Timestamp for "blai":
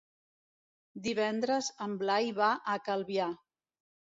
2.05-2.33